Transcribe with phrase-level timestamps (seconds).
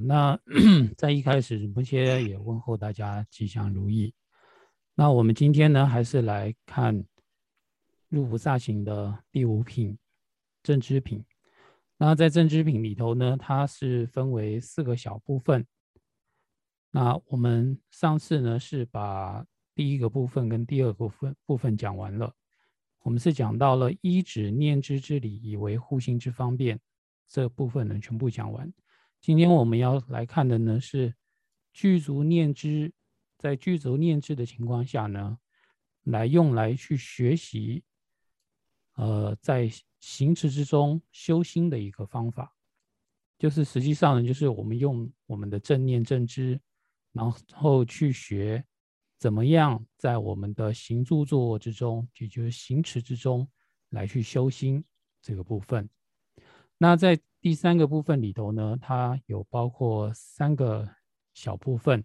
[0.00, 0.38] 那
[0.96, 4.14] 在一开始，不切也问候大家吉祥如意。
[4.94, 7.04] 那我们今天呢，还是来看
[8.08, 9.98] 入菩萨行的第五品
[10.62, 11.24] 正知品。
[11.96, 15.66] 那在正知品里头呢，它是分为四个小部分。
[16.90, 22.32] 那我们上次呢，是把第一个部分跟第二个部分部分讲完了。
[23.00, 26.78] 我们是讲到了一指念之之理，以为护心之方便，
[27.26, 28.72] 这部分呢全部讲完。
[29.24, 31.14] 今天我们要来看的呢是
[31.72, 32.92] 具足念知，
[33.38, 35.38] 在具足念知的情况下呢，
[36.02, 37.82] 来用来去学习，
[38.96, 42.54] 呃，在行持之中修心的一个方法，
[43.38, 46.60] 就是实际上呢，就是我们用我们的正念正知，
[47.12, 48.62] 然后去学
[49.16, 53.48] 怎么样在我们的行住坐卧之中，也就是行持之中
[53.88, 54.84] 来去修心
[55.22, 55.88] 这个部分。
[56.76, 60.88] 那在第三个部分里头呢，它有包括三个
[61.34, 62.02] 小部分。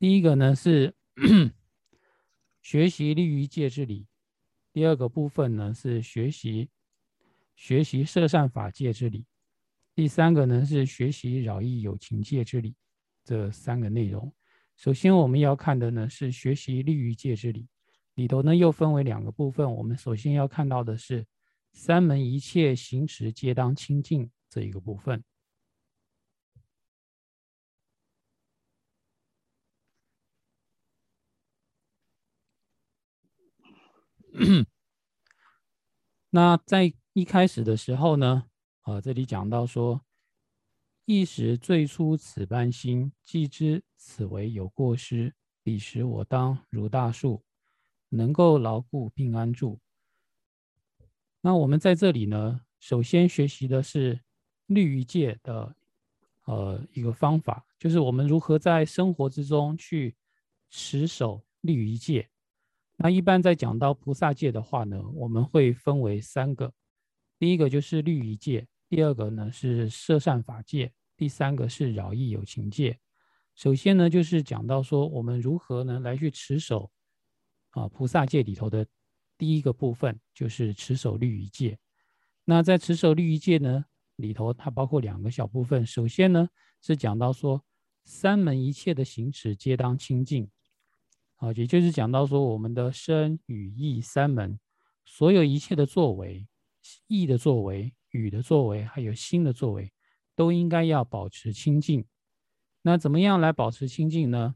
[0.00, 0.92] 第一个呢是
[2.60, 4.08] 学习立于戒之理，
[4.72, 6.68] 第二个部分呢是学习
[7.54, 9.24] 学习摄善法戒之理，
[9.94, 12.74] 第三个呢是学习饶益有情戒之理。
[13.22, 14.32] 这三个内容，
[14.76, 17.68] 首先我们要看的呢是学习立于戒之理，
[18.16, 19.72] 里头呢又分为两个部分。
[19.72, 21.24] 我们首先要看到的是
[21.72, 24.28] 三门一切行持皆当清净。
[24.54, 25.24] 这一个部分，
[36.30, 38.48] 那在一开始的时候呢，
[38.82, 40.04] 啊，这里讲到说，
[41.04, 47.42] 一时最初此般心，既知此为有过失，彼时我当如大树，
[48.10, 49.80] 能够牢固并安住。
[51.40, 54.20] 那我们在这里呢，首先学习的是。
[54.66, 55.74] 立于戒的
[56.44, 60.14] 呃一个方法，就是我们如何在生活之中去
[60.70, 62.28] 持守立于戒。
[62.96, 66.72] 那一般在讲到菩萨戒的话呢，我们会分为三个，
[67.38, 72.98] 第一个就是立于戒，第二个呢是摄善法戒，第三个是饶益有情戒。
[73.54, 76.90] 首先呢，就是讲到说我们如何呢来去持守
[77.70, 78.86] 啊菩萨戒里头的
[79.36, 81.78] 第一个部分，就是持守立于戒。
[82.44, 83.84] 那在持守立于戒呢？
[84.16, 86.48] 里头它包括两个小部分，首先呢
[86.80, 87.64] 是讲到说
[88.04, 90.48] 三门一切的行持皆当清净，
[91.36, 94.58] 啊，也就是讲到说我们的身语意三门，
[95.04, 96.46] 所有一切的作为，
[97.06, 99.92] 意的作为、语的作为，还有心的作为，
[100.36, 102.04] 都应该要保持清净。
[102.82, 104.54] 那怎么样来保持清净呢？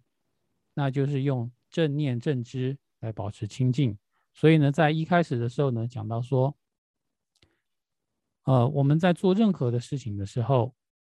[0.75, 3.99] 那就是用正念正知来保持清净。
[4.33, 6.57] 所以呢，在一开始的时候呢，讲到说。
[8.49, 10.75] 呃，我们在做任何的事情的时候，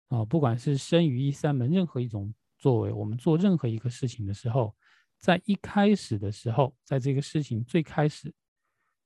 [0.07, 4.75] 啊，不管是生于一三门任何一种作为，我们做任何一个事情的时候，
[5.19, 8.33] 在一开始的时候，在这个事情最开始，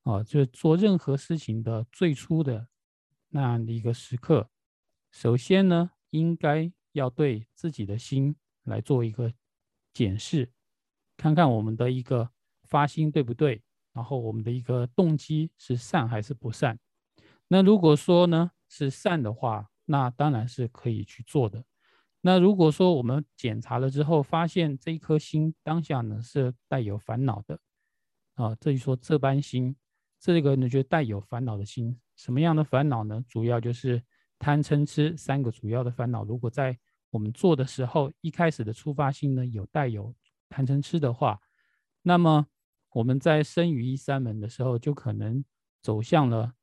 [0.05, 2.69] 啊，就是做任何事情的最初的
[3.29, 4.49] 那样的一个时刻，
[5.11, 9.33] 首先呢，应该要对自己的心来做一个
[9.93, 10.49] 检视，
[11.17, 12.31] 看看我们的一个
[12.69, 13.61] 发心对不对，
[13.93, 16.79] 然后我们的一个动机是善还是不善。
[17.53, 21.63] 那如果说呢是善的话，那当然是可以去做的。
[22.23, 27.61] 那如果说我们检查了之后，发现这一颗心当下呢是带有烦恼的，
[28.37, 29.77] 啊，这里说这般心，
[30.19, 32.01] 这个呢就带有烦恼的心。
[32.17, 33.23] 什么样的烦恼呢？
[33.29, 34.03] 主要就是
[34.39, 36.25] 贪嗔痴三个主要的烦恼。
[36.25, 36.79] 如果在
[37.11, 40.15] 我们做的时候，一开始的出发心呢有带有
[40.49, 41.39] 贪嗔痴的话，
[42.01, 42.47] 那么
[42.93, 45.45] 我们在生于一三门的时候，就可能
[45.83, 46.55] 走向了。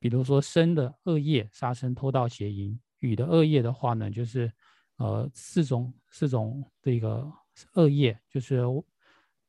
[0.00, 4.52] 比如说生的恶业，杀生、偷盗、邪淫；语的恶业的话呢，就是
[4.96, 7.30] 呃四种四种这个
[7.74, 8.62] 恶业，就是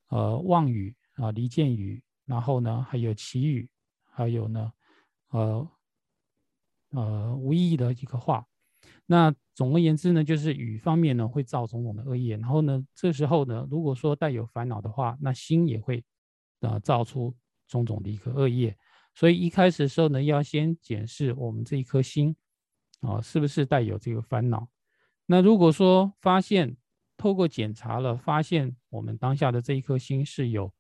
[0.10, 3.70] 呃妄语啊、离间语，然后呢还有绮语，
[4.12, 4.72] 还有呢
[5.30, 5.72] 呃
[6.92, 8.46] 呃无意义的一个话。
[9.06, 16.04] 那总而言之呢，就是语方面呢会造种种的恶业，然后呢这时候呢，如果说带有烦恼的话，那心也会
[16.62, 17.36] 啊造出
[17.68, 18.76] 种种的一个恶业。
[19.20, 22.34] 所以一开始的时候呢，要先检视我们这一颗心，
[23.02, 24.70] 啊，是不是带有这个烦恼？
[25.26, 26.78] 那如果说发现
[27.18, 30.74] 透过检查了，发现我们当下的这一颗心是有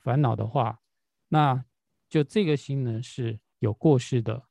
[0.00, 0.80] 烦恼的话，
[1.28, 1.64] 那
[2.08, 4.42] 就这个心呢是有过失的。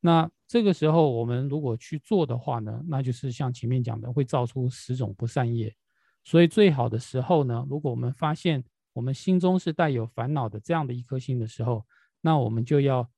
[0.00, 5.76] 那这个时候我们如果去做的话呢，那就是像前面讲的，会造出十种不善业。
[6.24, 8.64] 所以最好的时候呢，如果我们发现
[8.94, 11.84] 我们心中是带有烦恼的这样的一颗心的时候，
[12.20, 13.10] 那我们就要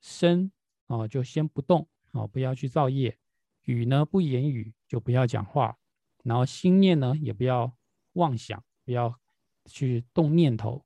[0.00, 0.50] 生
[0.86, 3.16] 啊，就先不动啊，不要去造业；
[3.62, 5.76] 语呢不言语，就不要讲话，
[6.22, 7.76] 然后心念呢也不要
[8.12, 9.18] 妄想，不要
[9.66, 10.84] 去动念头，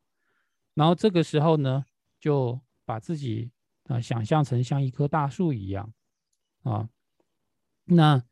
[0.74, 1.84] 然后这个时候呢，
[2.20, 3.50] 就把自己
[3.84, 5.92] 啊想象成像一棵大树一样
[6.62, 6.88] 啊，
[7.84, 8.22] 那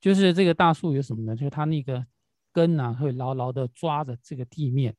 [0.00, 1.36] 就是这个大树有什么呢？
[1.36, 2.06] 就是它那个
[2.50, 4.96] 根呢会牢牢的抓着这个地面，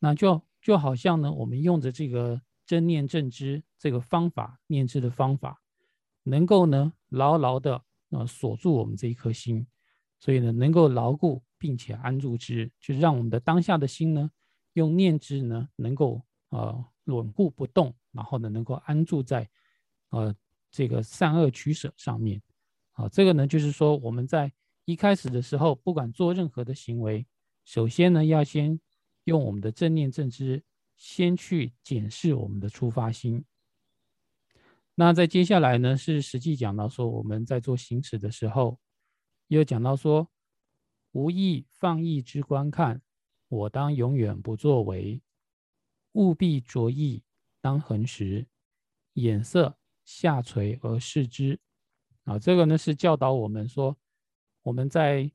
[0.00, 5.60] 那就就好像呢，我们用着这个正念正知这个方法念知的方法，
[6.22, 7.82] 能够呢牢牢的。
[8.10, 9.66] 啊，锁住我们这一颗心，
[10.18, 14.30] 所以呢，能够牢固并且安住之，就让我们的当下的心呢，
[14.74, 16.20] 用念之呢，能够
[16.50, 19.48] 呃稳固不动，然后呢，能够安住在
[20.10, 20.34] 呃
[20.72, 22.42] 这个善恶取舍上面。
[22.94, 24.52] 啊，这个呢，就是说我们在
[24.84, 27.24] 一开始的时候，不管做任何的行为，
[27.64, 28.80] 首先呢，要先
[29.22, 30.64] 用我们的正念正知，
[31.00, 33.42] 先去检视我们的出发心。
[34.94, 38.78] 那在接下来呢，是实际讲到说，我们在做行持的时候，
[39.46, 40.30] 又讲到说，
[41.12, 43.00] 无意放逸之观看，
[43.48, 45.22] 我当永远不作为，
[46.12, 47.22] 务必着意
[47.62, 48.46] 当恒时，
[49.14, 51.58] 眼色下垂而视之。
[52.24, 53.96] 啊，这个呢是教导我们说，
[54.60, 55.32] 我们在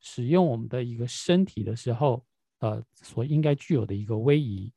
[0.00, 2.26] 使用我们的一个身体的时候，
[2.64, 4.72] 呃，所应该具有的一个威仪。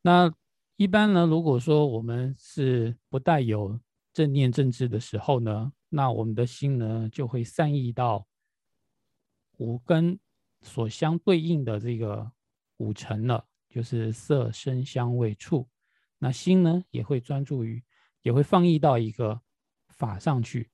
[0.00, 0.34] 那
[0.76, 3.78] 一般呢，如果说我们是不带有
[4.14, 8.26] 正念正知的时候呢，那我们的心呢就会散逸到
[9.58, 10.18] 五根
[10.62, 12.32] 所相对应的这个
[12.78, 15.68] 五尘了，就是色、声、香、味、触。
[16.18, 17.84] 那心呢也会专注于，
[18.22, 19.42] 也会放逸到一个
[19.88, 20.70] 法上去。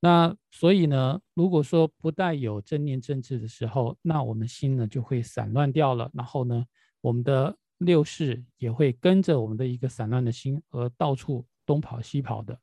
[0.00, 6.10] 那所以呢，如果说不带有正念正知的时候，那我们心呢就会散乱掉了。
[6.14, 6.64] 然后呢，
[7.00, 12.60] 我们的六世也会跟着我们的一个散乱的心而到处东跑西跑的。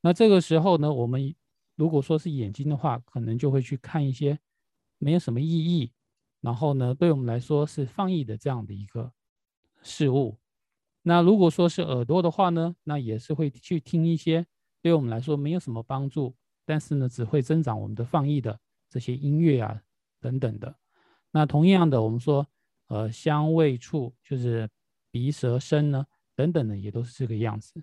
[0.00, 1.34] 那这个时候呢，我们
[1.76, 4.38] 如果说是眼睛的话，可能就会去看一些
[4.98, 5.92] 没有什么意义，
[6.40, 9.12] 然后呢，对我们来说是放逸的这样的一个
[9.82, 10.36] 事物。
[11.02, 14.46] 那如果说是耳朵的话呢，那也是会去听一些
[14.84, 16.36] 对我们来说没有什么帮助，
[16.66, 18.60] 但是呢，只会增长我们的放逸的
[18.90, 19.82] 这些音乐啊
[20.20, 20.76] 等等的。
[21.30, 22.46] 那同样的，我们说。
[22.88, 24.68] 呃，香味触就是
[25.10, 26.04] 鼻舌身呢，
[26.36, 27.82] 等等的也都是这个样子。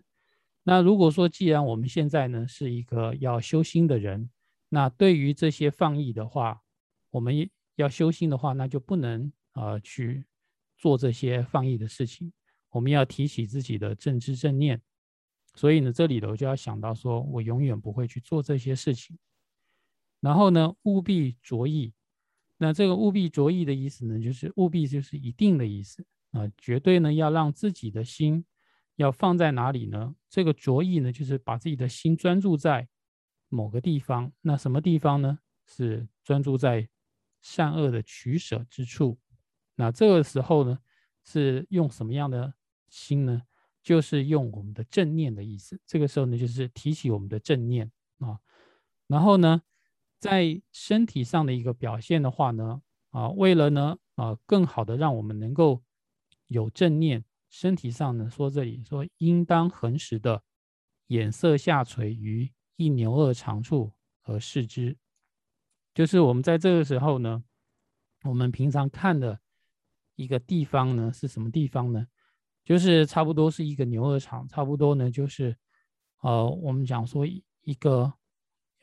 [0.61, 4.29] 那如果说既然我们现在呢是一个要修心的人，
[4.69, 6.61] 那对于这些放逸的话，
[7.09, 10.23] 我们要修心的话，那就不能呃去
[10.77, 12.31] 做这些放逸的事情。
[12.69, 14.79] 我们要提起自己的正知正念。
[15.53, 19.17] 所以呢，这里头就要想到说，我永远不会去做这些事情。
[20.19, 21.93] 然后呢，务必着意。
[22.57, 28.45] 那这个务必着意的意思呢，就是务必就是一定的意思啊，绝对呢要让自己的心
[28.95, 30.15] 要放在哪里呢？
[30.29, 32.87] 这个着意呢，就是把自己的心专注在
[33.49, 34.31] 某个地方。
[34.41, 35.39] 那什么地方呢？
[35.65, 36.87] 是专注在
[37.41, 39.17] 善恶的取舍之处。
[39.75, 40.79] 那这个时候呢，
[41.23, 42.53] 是用什么样的
[42.89, 43.41] 心呢？
[43.81, 45.79] 就是用我们的正念的意思。
[45.85, 48.39] 这个时候呢，就是提起我们的正念啊，
[49.07, 49.61] 然后呢。
[50.21, 55.81] 在身体上的一个表现的话呢，啊，为了呢，啊，更好的让我们能够
[56.45, 60.43] 有正念，身体上呢，说这里说应当恒时的
[61.07, 64.95] 眼色下垂于一牛二长处而视之，
[65.95, 67.43] 就是我们在这个时候呢，
[68.21, 69.39] 我们平常看的
[70.15, 72.05] 一个地方呢是什么地方呢？
[72.63, 75.55] 就是差不多是一个牛二长，差不多呢就是，
[76.21, 78.11] 呃，我们讲说一个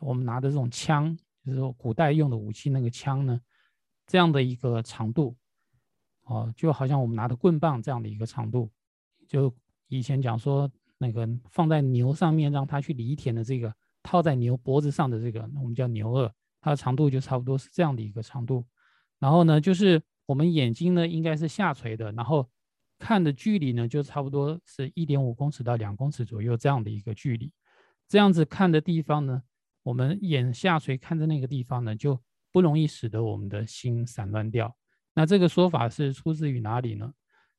[0.01, 1.17] 我们拿的这种枪。
[1.45, 3.41] 就是说，古代用的武器那个枪呢，
[4.07, 5.35] 这样的一个长度，
[6.25, 8.71] 哦，就好像我们拿的棍棒这样的一个长度，
[9.27, 9.51] 就
[9.87, 16.31] 以前讲说那个放在牛上面让它去犁田的这个，套在牛脖子上的这个，我们叫牛二，
[16.61, 18.67] 它的长度就差不多是这样的一个长度。
[19.19, 22.47] 然后呢，就是我们眼睛呢应该是下垂的，然后
[22.99, 27.53] 看的距离呢就差不多是一点五公尺到两公尺左右这样的一个距离，
[28.09, 29.43] 这样子看的地方呢。
[29.85, 32.21] 我们眼下垂看着那个地方呢，就
[32.53, 34.77] 不容易使得我们的心散乱掉。
[35.15, 37.11] 那这个说法是出自于哪里呢？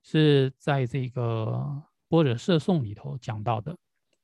[0.03, 1.45] 是在这个
[2.07, 3.75] 《般若摄颂》里头讲到的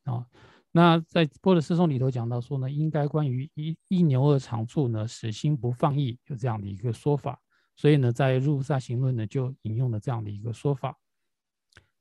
[0.03, 0.23] 啊。
[0.71, 7.41] 那在《般若摄颂》里头讲到说呢，应该关于一一牛二长处呢，使心不放逸，就这样的一个说法。
[7.75, 10.95] 所以呢，在《入萨行论》呢，就引用了这样的一个说法。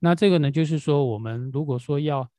[0.04, 2.30] 那这个呢，就是说我们如果说要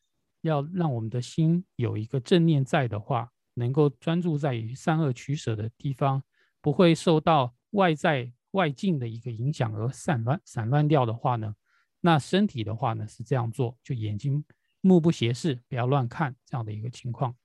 [0.41, 6.21] 要让我们的心有一个正念在的话，能够专注在于善恶取舍的地方，
[6.61, 11.55] 不会受到外在外境的一个影响而散乱散乱掉的话呢，
[12.01, 14.45] 那身体的话呢是这样做，就眼睛
[14.81, 17.35] 目不斜视，不要乱看这样的一个情况。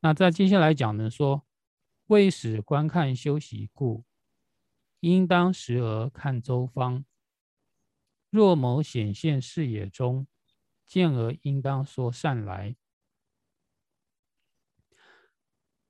[0.00, 1.44] 那在接下来讲呢，说
[2.06, 4.02] 为使观看休息故，
[5.00, 7.04] 应当时而看周方。
[8.36, 10.26] 若某显现视野中，
[10.84, 12.76] 见而应当说善来。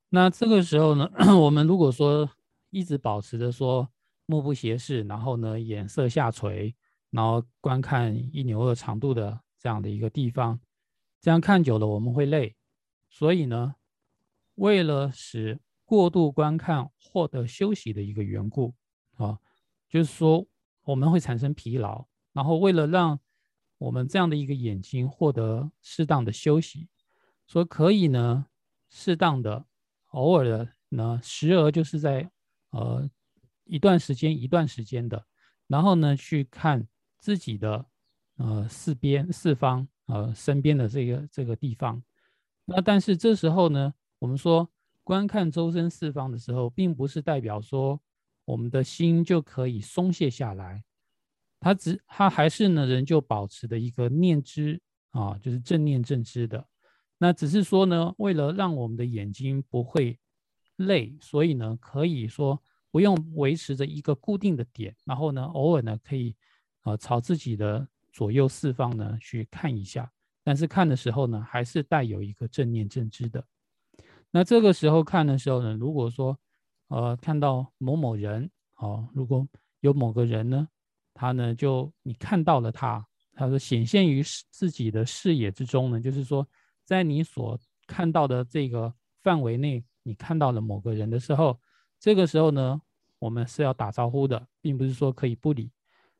[0.07, 1.11] 那这个时候呢，
[1.41, 2.31] 我们如果说
[2.69, 3.91] 一直保持着说
[4.25, 6.73] 目不斜视，然后呢眼色下垂，
[7.09, 10.61] 然后观看一牛二长度的这样的一个地方，
[11.19, 12.55] 这样看久了我们会累，
[13.09, 13.75] 所以呢，
[14.55, 18.73] 为了使过度观看获得休息的一个缘故
[19.15, 19.39] 啊，
[19.89, 20.47] 就是说
[20.83, 23.19] 我们会产生疲劳，然后为了让
[23.79, 26.87] 我们这样的一个眼睛获得适当的休息，
[27.47, 28.45] 说可以呢
[28.91, 29.65] 适当的。
[30.11, 32.29] 偶尔的呢，时而就是在
[32.69, 33.09] 呃
[33.63, 35.25] 一段时间一段时间的，
[35.65, 37.83] 然后呢去看自己的
[38.37, 42.03] 呃四边四方呃身边的这个这个地方。
[42.65, 44.69] 那但是这时候呢，我们说
[45.03, 47.99] 观看周身四方的时候，并不是代表说
[48.45, 50.83] 我们的心就可以松懈下来，
[51.59, 54.79] 它只它还是呢仍旧保持的一个念知
[55.11, 56.65] 啊，就是正念正知的。
[57.17, 60.19] 那只是说呢，为了让我们的眼睛不会
[60.75, 62.61] 累，所以呢，可以说
[62.91, 66.35] 不用维持着一个固定的点，然后呢，偶尔呢可以
[66.83, 70.11] 呃朝自己的左右四方呢去看一下，
[70.43, 73.43] 但是看的时候呢，还是带有一个正念正知的。
[74.29, 76.37] 那这个时候看的时候呢，如果说
[76.89, 79.47] 呃看到某某人哦，如果
[79.79, 80.67] 有某个人呢，
[81.17, 84.21] 他呢就你看到了他，他说显现于
[84.51, 86.47] 自己的视野之中呢，就是说。
[86.87, 91.59] 在你所看到的这个范围内，你看到了某个人的时候，
[91.99, 92.81] 这个时候呢，
[93.19, 95.69] 我们是要打招呼的，并不是说可以不理。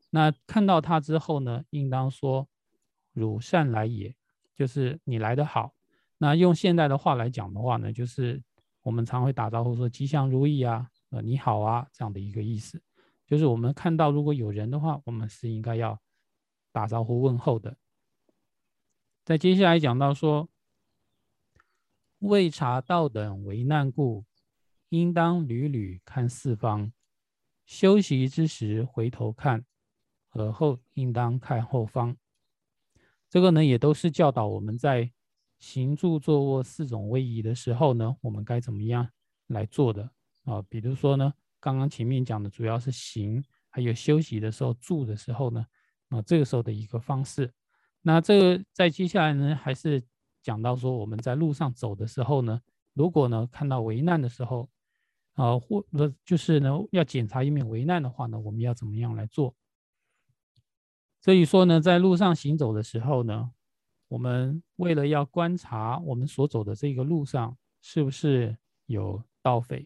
[0.09, 2.45] 那看到他之后呢，应当说
[3.15, 4.13] “汝善来也”，
[4.53, 5.71] 就是你来的好。
[6.17, 8.43] 那用现代的话来讲的话呢，就是
[8.81, 12.81] 我们常会打招呼说“吉祥如意啊”，呃，你好啊这样的一个意思。
[13.27, 16.01] 就是我们看到如果有人的话，我们是应该要
[16.71, 17.77] 打招呼问候的。
[19.23, 20.49] 在接下来讲到说。
[22.21, 24.25] 未察道等为难故，
[24.89, 26.91] 应当屡屡看四方。
[27.63, 29.63] 休息之时回头看，
[30.31, 32.17] 而后应当看后方。
[33.29, 35.11] 这个呢，也都是教导我们在
[35.59, 39.07] 行住坐卧四种位移的时候呢，我们该怎么样
[39.45, 40.09] 来做的
[40.45, 40.59] 啊？
[40.67, 45.65] 比如说呢，刚刚前面讲的主要是行，还有休息的时候住的时候呢，
[46.09, 47.53] 啊，这个时候的一个方式。
[48.01, 50.03] 那这个在接下来呢，还是。
[50.43, 52.61] 讲到说我们在路上走的时候呢，
[52.93, 54.69] 如果呢看到危难的时候，
[55.33, 59.53] 啊，或者就是呢要检查一面危难的话呢，我们要怎么样来做？
[61.19, 63.51] 所以说呢，在路上行走的时候呢，
[64.07, 69.85] 我们为了要观察我们所走的这个路上是不是有盗匪，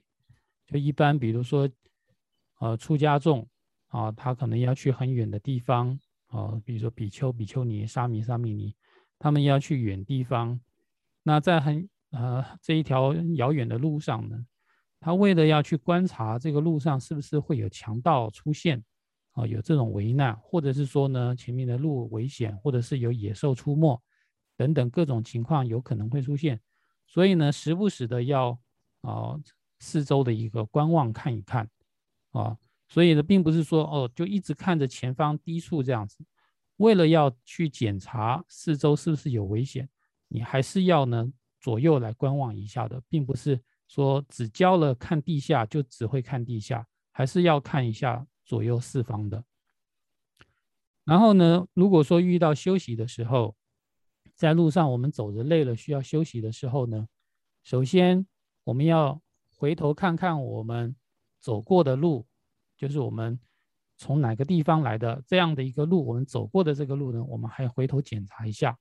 [0.72, 1.70] 就一般比如说，
[2.60, 3.48] 呃，出家众
[3.90, 8.74] 啊，他可能要去很远的地方啊，比如说比丘、比丘尼、沙弥、沙弥尼。
[9.24, 10.60] 他们要去远地方，
[11.22, 14.46] 那在很呃这一条遥远的路上呢，
[15.00, 18.84] 他为了要去观察这个路上是不是会有强盗出现，
[19.34, 24.02] 啊，有这种危难，或者是说呢前面的路危险，或者是有野兽出没
[24.58, 26.60] 等等各种情况有可能会出现，
[27.06, 28.58] 所以呢时不时的要
[29.02, 29.40] 啊
[29.82, 31.68] 四周的一个观望看一看，
[32.30, 32.56] 啊，
[32.88, 36.24] 所以呢并不是说哦就一直看着前方低处这样子。
[36.78, 39.90] 为了要去检查四周是不是有危险，
[40.28, 49.44] 你还是要呢左右来观望一下的，并不是说只教了看地下就只会看地下，还是要看一下左右四方的。
[51.04, 53.56] 然后呢，如果说遇到休息的时候，
[54.36, 57.08] 在路上我们走着累了需要休息的时候呢，
[57.64, 58.26] 首先
[58.64, 59.22] 我们要
[59.62, 60.96] 回头看看我们
[61.40, 62.26] 走过的路，
[62.76, 63.40] 就是我们。
[64.04, 67.24] 从哪个地方来的这样的一个路，我们走过的这个路呢？
[67.24, 68.76] 我们还回头检查一下。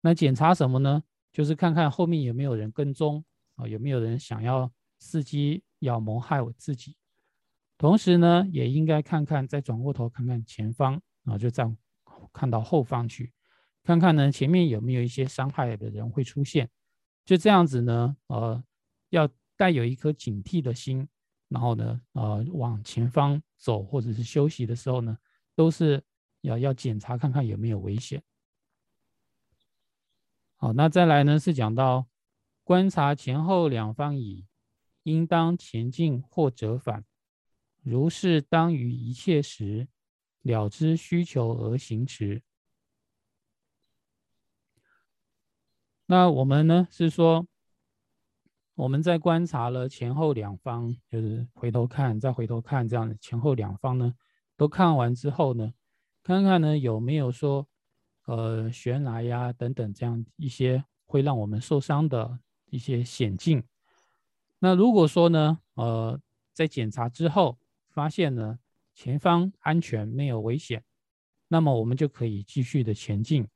[0.00, 1.02] 那检查什么呢？
[1.32, 3.24] 就是看看后面有没有人跟踪
[3.56, 6.96] 啊，有没有人想要伺机要谋害我自己。
[7.76, 11.76] 同时呢，也应该看看，再转过头看看前方啊，就这样
[12.32, 13.32] 看到后方去，
[13.82, 16.70] 看看呢前面有没有一些伤害的人会出现。
[17.24, 18.62] 就这样子呢，呃，
[19.08, 21.08] 要带有一颗警惕的心。
[21.48, 25.16] 然后呢，呃，往前方走或者是休息的时候呢，
[25.54, 26.02] 都是
[26.40, 28.20] 要要检查看看有没有危险。
[30.56, 32.08] 好，那再来呢是讲到
[32.64, 34.46] 观察前后两方矣，
[35.02, 37.04] 应当前进或折返。
[37.82, 39.86] 如是当于一切时
[40.40, 42.42] 了知需求而行持。
[46.06, 47.46] 那我们呢是说，
[48.76, 54.12] 我们在观察了前后两方，就是回头看，再回头看，这样的前后两方呢，
[54.56, 55.72] 都看完之后呢，
[56.24, 57.68] 看看呢有没有说，
[58.26, 63.62] 呃，悬崖呀等等这样一些会让我们受伤的一些险境。
[64.58, 66.20] 那如果说呢，呃，
[66.52, 67.56] 在检查之后
[67.90, 68.58] 发现呢
[68.92, 70.82] 前方安全没有危险，
[71.46, 73.46] 那么我们就可以继续的前进。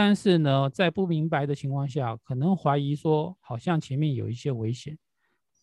[0.00, 4.96] 但是呢，在不明白的情况下，可能怀疑说好像前面有一些危险，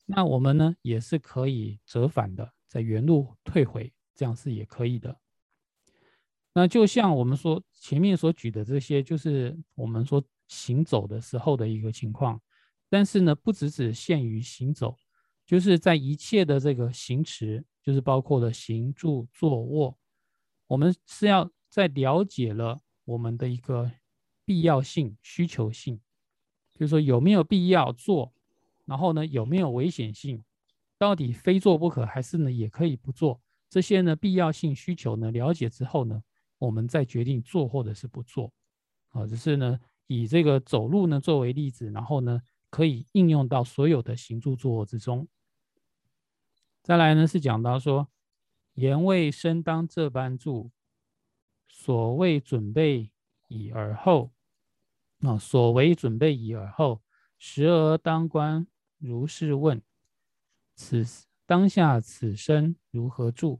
[0.05, 5.17] 那我们呢也是可以折返的，在原路退回，这样是也可以的。
[6.53, 12.37] 那就像我们说前面所举的这些，就是我们说行走的时候的一个情况。
[12.89, 14.97] 但是呢，不只只限于行走，
[15.45, 19.97] 就是在一切的这个行持，就是包括了行住坐卧，
[20.67, 23.89] 我们是要在了解了我们的一个。
[24.45, 25.99] 必要性、需求性，
[26.73, 28.31] 就是说有没有必要做，
[28.85, 30.43] 然后呢有没有危险性，
[30.97, 33.41] 到底非做不可还是呢也可以不做？
[33.69, 36.23] 这些呢必要性需求呢了解之后呢，
[36.59, 38.53] 我们再决定做或者是不做。
[39.09, 45.27] 啊，只是呢以这个走路呢作为例子，然后呢可以应用到所有的行住坐卧之中。
[46.83, 48.07] 再来呢是讲到说，
[48.75, 50.69] 言未生当这般住，
[51.67, 53.09] 所谓准备
[53.47, 54.34] 以而后。
[55.25, 57.01] 啊，所为准备已而后，
[57.39, 58.67] 时而当观
[58.99, 59.81] 如是问：
[60.75, 61.03] 此
[61.47, 63.59] 当下此身如何住？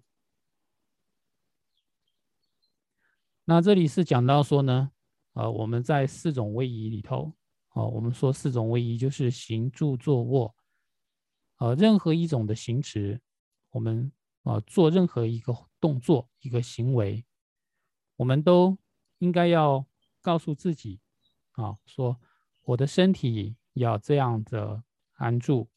[3.46, 4.92] 那这里是讲到说呢，
[5.34, 7.34] 呃，我们在四种位移里头，
[7.72, 10.56] 哦，我们说四种位移就是行住坐卧，
[11.58, 13.20] 呃，任何一种的行持，
[13.72, 14.12] 我们
[14.44, 17.26] 啊做任何一个动作一个行为，
[18.18, 18.78] 我们都
[19.18, 19.88] 应该要
[20.22, 21.00] 告诉自己。
[21.56, 22.20] 啊，说
[22.64, 25.68] 我的身体要这样的安住，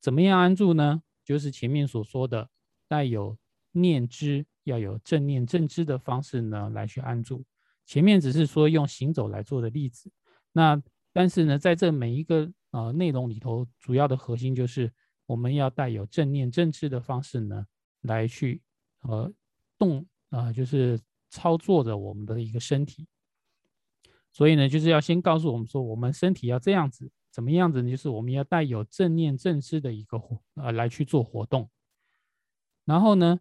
[0.00, 1.02] 怎么样安住呢？
[1.24, 2.48] 就是前面所说的
[2.86, 3.36] 带有
[3.72, 7.44] 念知，要有正念正知的方式呢来去安住。
[7.84, 10.10] 前面只是说用行走来做的例子，
[10.52, 14.92] 那但是呢，在这每一个呃内容里头，主要的核心就是
[15.26, 17.66] 我们要带有正念正知的方式呢
[18.02, 18.60] 来去
[19.02, 19.32] 呃
[19.78, 23.06] 动啊，就是操作着我们的一个身体。
[24.38, 27.90] 所以呢，就是要先告诉我们说，我们身体要这样子，怎么样子呢？
[27.90, 31.68] 就是我们要带有正念正知的一个活，呃，来去做活动。
[32.84, 33.40] 然后呢，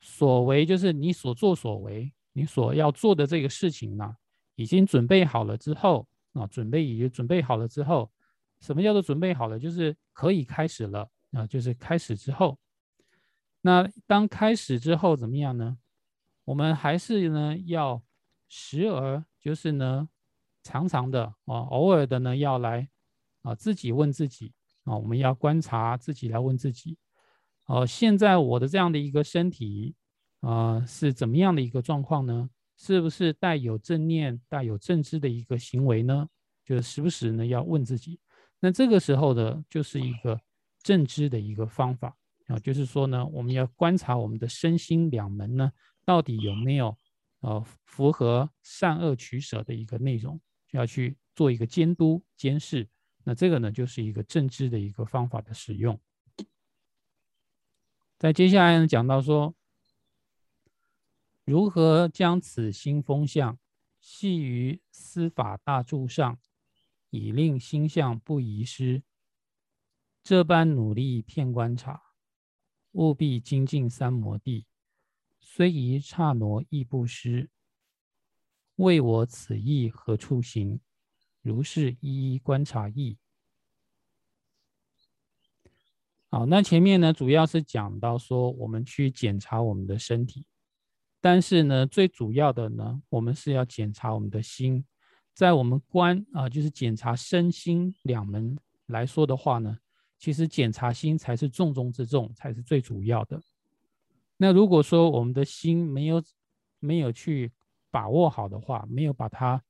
[0.00, 4.16] 所为就是你所作所为，你所要做的这个事情呢，
[4.54, 8.10] 已经准备好了之后啊，准备已经准备好了之后，
[8.62, 9.58] 什么叫做准备好了？
[9.58, 12.58] 就是可以开始了啊，就是开始之后。
[13.60, 15.76] 那当开始之后怎么样呢？
[16.46, 18.02] 我们还是呢要
[18.48, 20.08] 时而就是呢。
[20.68, 22.86] 常常的啊，偶尔的呢，要来
[23.40, 24.52] 啊，自己问自己
[24.84, 26.98] 啊，我们要观察自己来问自己，
[27.64, 29.94] 哦，现在我的这样的一个身体
[30.40, 32.50] 啊，是怎么样的一个状况呢？
[32.76, 36.28] 是不是带有正念、带有正知的一个行为呢？
[36.66, 38.20] 就是时不时呢要问自己。
[38.60, 40.38] 那这个时候的，就是一个
[40.82, 42.14] 正知的一个方法
[42.48, 45.72] 啊，就是说呢，我们要观察我们的身心两门呢，
[46.04, 46.94] 到底有没有
[47.40, 50.38] 呃符合善恶取舍的一个内容。
[50.68, 52.88] 就要去做一个监督监视，
[53.24, 55.98] 那这个呢就是一个政治的一个方法的使用。
[58.18, 59.54] 在接下来呢讲到说，
[61.44, 63.58] 如何将此新风向
[64.00, 66.38] 系于司法大柱上，
[67.10, 69.02] 以令心相不遗失。
[70.22, 72.02] 这般努力片观察，
[72.92, 74.66] 务必精进三摩地，
[75.40, 77.48] 虽一刹挪亦不失。
[78.78, 80.80] 为我此意何处行？
[81.42, 83.16] 如是一一观察意。
[86.30, 90.46] 好，那前面呢，主要是讲到说，我们去检查我们的身体，
[91.20, 94.84] 但是呢，最主要的呢，我们是要检查我们的心。
[95.34, 99.78] 在我们观啊，就是检查身心两门来说的话呢，
[100.18, 103.42] 其实检查心才是重中之重，才是最主要的。
[104.36, 106.22] 那如果说我们的心没有
[106.78, 107.50] 没有去
[107.90, 109.62] 把握好的话，没有把它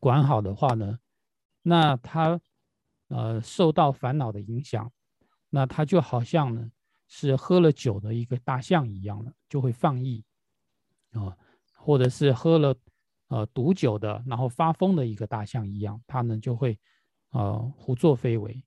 [0.00, 0.98] 管好的话呢，
[1.62, 2.40] 那他
[3.08, 4.90] 呃受到烦恼的影响，
[5.50, 6.70] 那他就好像呢
[7.06, 10.24] 是喝了酒的一个大象一样了，就会放逸
[11.12, 11.36] 啊，
[11.76, 12.74] 或者是喝了
[13.28, 16.78] 呃毒酒的，然后发疯的一个大象一样，他呢就会
[17.30, 18.64] 呃胡作非为。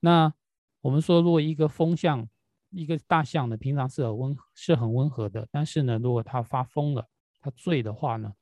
[0.00, 0.32] 那
[0.80, 2.28] 我们说，如果一个风象，
[2.70, 7.06] 一个大象呢，平常是很温是很温和的，但是呢，如果它发疯了。
[7.40, 8.32] 他醉的话呢，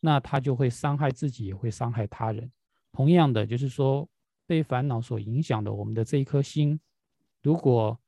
[0.00, 2.50] 那他就会伤害自己，也会伤害他人。
[2.92, 4.08] 同样的，就是说
[4.46, 6.80] 被烦恼所影响的我们的这一颗心，
[7.42, 7.98] 如果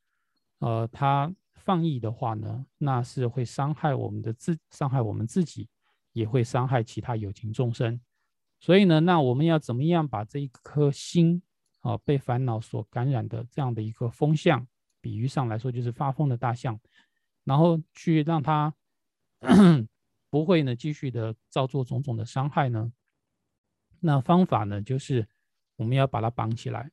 [0.58, 5.68] 呃它放逸的话呢，那是会伤害我们的自，伤害我们自己，
[6.12, 8.00] 也会伤害其他有情众生。
[8.58, 11.42] 所以呢，那我们要怎么样把这一颗心
[11.80, 14.66] 啊被烦恼所感染的这样的一个风向，
[15.00, 16.80] 比喻上来说就是发疯的大象，
[17.44, 18.74] 然后去让它
[20.30, 22.92] 不会呢继续的造作种种的伤害呢？
[23.98, 25.28] 那方法呢就是
[25.76, 26.90] 我们要把它绑起来，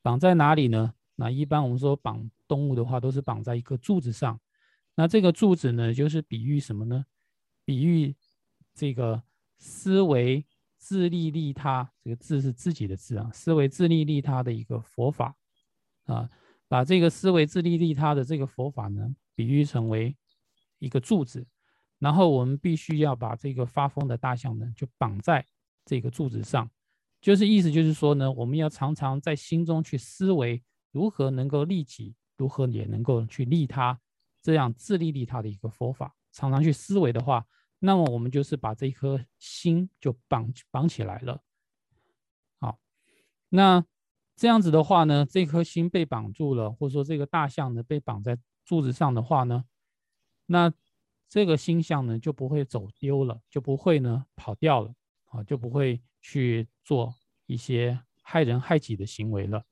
[0.00, 0.94] 绑在哪里呢？
[1.16, 4.40] 那一般我们说绑动物的话，都是绑在一个柱子上。
[4.94, 7.04] 那这个柱子呢，就是比喻什么呢？
[7.64, 8.16] 比喻
[8.74, 9.22] 这个
[9.58, 10.46] 思维。
[10.80, 15.34] 自利利他，这个字是自己的字啊，思维自利利他的一个佛法
[16.04, 16.30] 啊，
[16.68, 20.16] 把这个思维自利利他的这个佛法呢，比喻成为
[20.78, 21.44] 一个柱子，
[21.98, 25.44] 然后我们必须要把这个发疯的大象呢，就绑在
[25.84, 26.70] 这个柱子上，
[27.20, 33.98] 就是意思就是说呢，我们要常常在心中去思维如何能够利己，如何也能够去利他，
[34.42, 37.46] 这样自利利他的一个佛法，常常去思维的话。
[37.80, 41.40] 那么我们就是把这颗心就绑绑起来了，
[42.58, 42.80] 好，
[43.50, 43.84] 那
[44.34, 49.64] 这样子的话呢，这颗心被绑住了，或者说这个大象呢被绑在柱子上的话呢，
[50.46, 50.72] 那
[51.28, 54.94] 这个心象呢就不会走丢了，就不会呢跑掉了，
[55.26, 57.14] 啊，就不会去做
[57.46, 59.64] 一些害人害己的行为了。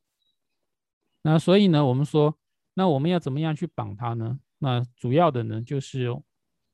[1.22, 2.38] 那所以呢，我们说，
[2.74, 4.38] 那我们要怎么样去绑它呢？
[4.58, 6.08] 那主要的呢就是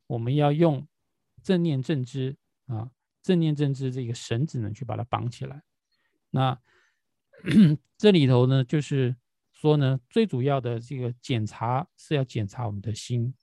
[0.06, 0.86] 我们要用。
[1.42, 5.64] 正念正知啊，正念正知这个绳子呢，去把它绑起来。
[6.30, 6.56] 那
[7.98, 9.16] 这里头呢，就是
[9.50, 13.34] 说呢，最主要的这个检查是要检查我们的心，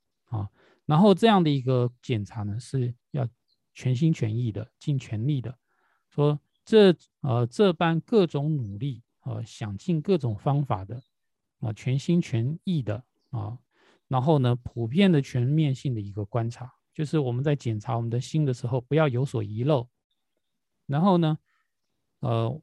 [0.89, 3.27] 然后这样的一个检查呢，是要
[3.75, 5.55] 全心全意的、尽全力的，
[6.09, 10.99] 说这呃这般各种努力啊，想尽各种方法的
[11.59, 13.59] 啊，全心全意的啊，
[14.07, 16.73] 然后呢，普遍的全面性的一个观察。
[16.91, 19.87] 就是我们在检查我们的心的时候，不要有所遗漏。
[20.87, 21.37] 然后呢，
[22.21, 22.61] 呃，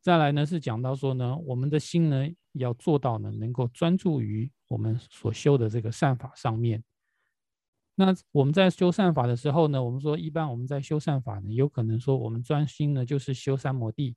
[0.00, 6.82] 再来呢是讲到说呢，我们的心呢要做到呢能够专注于我们所修的这个善法上面。
[8.00, 14.16] 那我们在修善法的时候呢，我们说一般我们在修善法呢，有可能说我们专心呢就是修三摩地，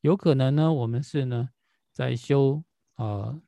[0.00, 1.48] 有可能呢我们是呢
[1.92, 2.62] 在修
[2.94, 3.42] 呃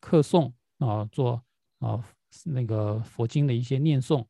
[0.00, 1.42] 课诵啊，做
[1.78, 2.04] 啊
[2.44, 4.26] 那个佛经的一些念诵。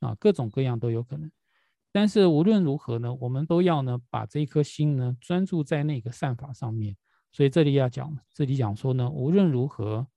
[0.00, 1.30] 啊，各种各样都有可能，
[1.92, 6.96] 但是无论如何呢，我们都要呢把这一颗心呢专注在那个善法上面。
[7.30, 10.08] 所以这里要讲，这里讲说呢，无论如何，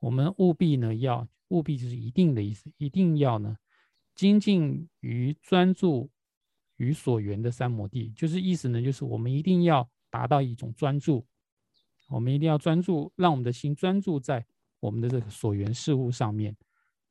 [0.00, 3.56] 我们务必呢要务必就是一定的意思，一定要呢
[4.14, 6.10] 精进于专注
[6.76, 11.24] 于所缘的三摩地，就是意思呢就是我们一定要达到一种专注，
[12.08, 14.44] 我们一定要专注，让我们的心专注在
[14.80, 16.56] 我们的这个所缘事物上面。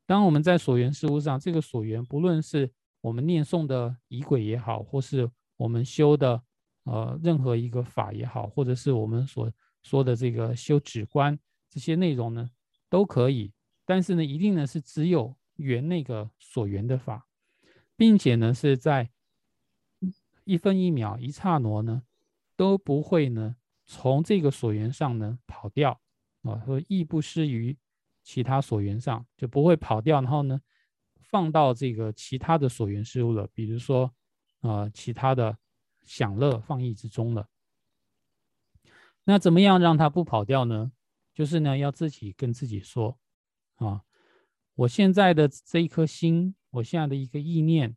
[0.06, 6.41] 当我们在所缘事物上，这个所缘，不论是我们念诵的仪轨也好，或是我们修的
[6.86, 9.52] 呃任何一个法也好，或者是我们所
[9.84, 11.38] 说的这个修止观
[11.69, 12.49] 这些内容呢，
[12.89, 13.54] 都可以。
[13.86, 17.28] 但是呢，一定呢是只有缘那个所缘的法，
[17.95, 19.10] 并且呢是在
[20.43, 22.04] 一分一秒一刹那呢
[22.56, 26.02] 都不会呢从这个所缘上呢跑掉
[26.41, 27.78] 啊，说亦不失于。
[28.21, 30.62] 其他所缘上就不会跑掉，然后呢，
[31.32, 34.13] 放到这个其他的所缘事物了，比如说，
[34.60, 35.58] 呃，其他的
[36.04, 37.47] 享乐放逸之中了。
[39.23, 40.91] 那怎么样让它不跑掉呢？
[41.39, 43.17] 就是呢，要自己跟自己说，
[43.75, 44.04] 啊，
[44.75, 47.95] 我现在的这一颗心，我现在的一个意念，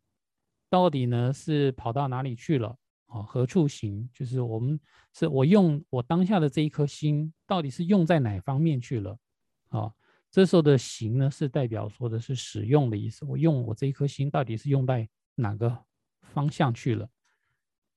[0.69, 2.77] 到底呢是跑到哪里去了？
[3.07, 4.09] 啊，何处行？
[4.13, 4.79] 就是我们
[5.11, 9.19] 是我用我当下的这一颗心，到底是用在哪方面去了？
[9.67, 9.93] 啊？
[10.31, 13.25] 这时候的行呢，是代表说的是使用的意思。
[13.25, 15.83] 我用我这一颗心，到底是用在哪个
[16.21, 17.09] 方向去了？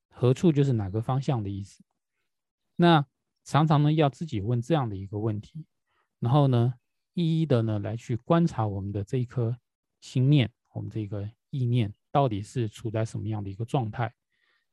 [0.09, 1.85] 何处就是哪个方向的意思。
[2.75, 3.07] 那
[3.47, 5.65] 常常呢，要自己问这样的一个问题，
[6.19, 6.75] 然后呢，
[7.15, 9.57] 一一的呢来去观察我们的这一颗
[10.01, 14.13] 心念，我们这个意念到底是处在什么样的一个状态？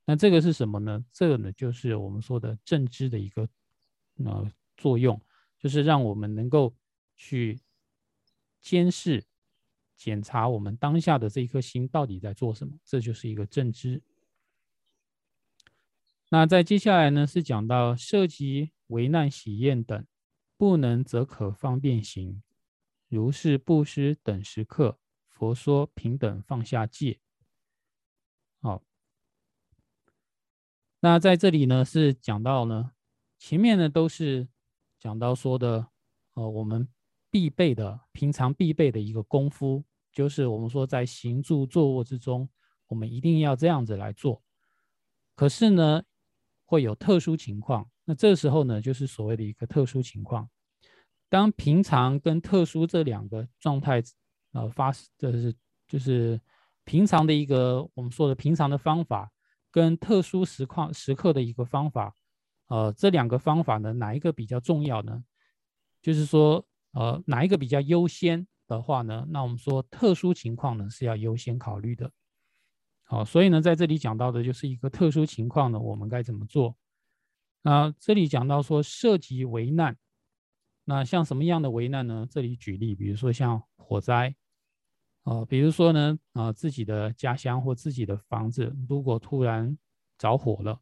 [0.04, 1.06] 那这个是什么呢？
[1.14, 3.48] 这个呢，就是我们说的正知的一个
[4.26, 5.22] 呃作用，
[5.58, 6.76] 就是让我们能够。
[7.16, 7.62] 去
[8.60, 9.24] 监视、
[9.96, 14.02] 检查我们当下的这一颗心到底在做什么，这就是一个正知。
[16.34, 20.04] 那在接下来呢，是讲到涉及危难、喜宴等，
[20.58, 22.42] 不能则可方便行，
[23.08, 24.98] 如是布施等时刻，
[25.30, 27.20] 佛说平等放下戒。
[28.62, 28.82] 好，
[31.02, 32.94] 那在这里呢，是讲到呢，
[33.38, 34.48] 前面呢都是
[34.98, 35.90] 讲到说的，
[36.34, 36.88] 呃，我们
[37.30, 42.50] 必备的、平常必备的一个功夫，就是我们说在行住坐卧之中，
[42.88, 44.42] 我们一定要这样子来做。
[45.36, 46.04] 可是呢，
[46.74, 50.50] 会有特殊情况，那这时候呢，就是所谓的一个特殊情况。
[51.30, 54.02] 当平常跟特殊这两个状态，
[54.54, 55.56] 呃，发这是
[55.88, 56.42] 就是
[56.84, 59.32] 平常的一个我们说的平常的方法。
[59.72, 62.16] 跟特殊时况时刻的一个方法，
[62.68, 65.24] 呃，这两个方法呢，哪一个比较重要呢？
[66.00, 69.26] 就是说，呃，哪一个比较优先的话呢？
[69.30, 72.12] 那我们说特殊情况呢是要优先考虑的。
[73.14, 76.76] 好，所以呢，在这里讲到的就是一个特殊情况呢，我们该怎么做？
[77.62, 79.96] 那这里讲到说涉及危难，
[80.86, 82.26] 那像什么样的危难呢？
[82.28, 84.36] 这里举例，比如说像火灾。
[85.26, 89.78] 哦，比如说呢，啊，自己的家乡或自己的房子，如果突然
[90.18, 90.82] 着火了，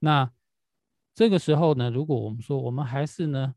[0.00, 0.32] 那
[1.14, 3.54] 这个时候呢，如果我们说我们还是呢，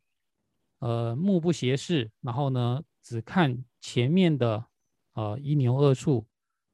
[0.77, 4.67] 呃，目不斜视，然后呢，只看前面的
[5.13, 6.27] 呃一牛二处，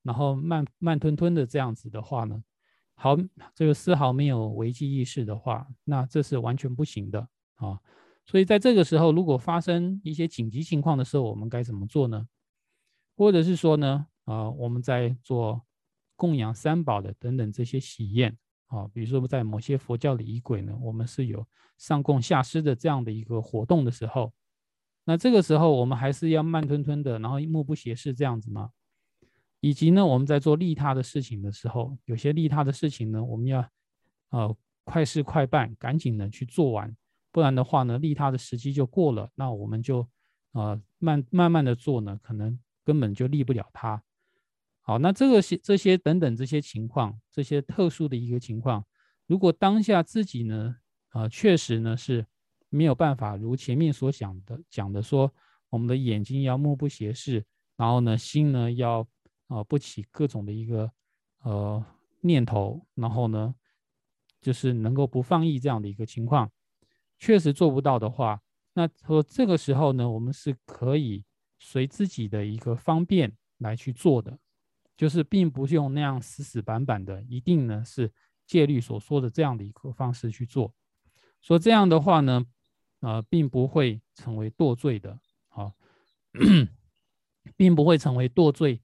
[0.09, 2.43] 然后慢慢吞吞的这样子的话呢，
[2.95, 3.15] 毫
[3.53, 7.79] 这个丝毫没有危机意识的话，那这是完全不行的啊。
[8.25, 12.27] 所以在这个时候，如果发生一些紧急情况的时候，我们该怎么做呢？
[13.15, 15.61] 或者是说呢，啊，我们在做
[16.15, 21.45] 供养三宝的等等这些喜宴啊，比如说在某些佛教的仪轨呢，我们是有
[21.77, 24.33] 上供下施的这样的一个活动的时候，
[25.05, 28.71] 那这个时候我们还是要慢吞吞的，然后目不斜视这样子吗？
[29.59, 33.67] 以及呢，我们在做利他的事情的时候，有些利他的事情呢，我们要
[34.29, 36.95] 呃快事快办，赶紧的去做完，
[37.31, 40.07] 不然的话呢，利他的时机就过了，那我们就
[40.53, 42.59] 呃慢慢慢的做呢，可能。
[42.85, 44.01] 根本就利不了他。
[44.81, 48.83] 好，那这个些这些等等这些情况，这些特殊的一个情况，
[49.27, 50.75] 如果当下自己呢，
[51.09, 52.25] 啊，确实呢是
[52.69, 55.31] 没有办法如前面所讲的讲的说，
[55.69, 57.45] 我们的眼睛要目不斜视，
[57.77, 59.07] 然后呢，心呢要
[59.49, 60.89] 啊不起各种的一个
[61.43, 61.85] 呃
[62.21, 63.53] 念头，然后呢，
[64.39, 66.49] 就是能够不放逸这样的一个情况，
[67.17, 68.41] 确实做不到的话，
[68.75, 71.25] 那说这个时候呢，我们是可以。
[71.61, 74.39] 随自己的一个方便来去做的，
[74.95, 78.09] 就是并不是用那样死死板板的，一定呢是
[78.47, 80.73] 戒律所说的这样的一个方式去做。
[81.41, 82.45] 说这样的话呢，
[83.01, 85.73] 呃，并不会成为堕罪的，啊，
[87.57, 88.81] 并不会成为堕罪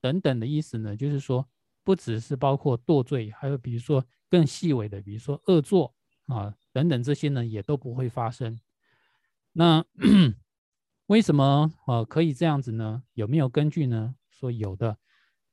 [0.00, 1.48] 等等的意思呢，就是说
[1.84, 5.94] 不只是包括堕罪，还有比如说更细微的，比如说恶作
[6.26, 8.58] 啊等等这些呢，也都不会发生。
[9.52, 9.84] 那。
[11.10, 13.02] 为什么呃可以这样子呢？
[13.14, 14.14] 有没有根据呢？
[14.30, 14.96] 说有的，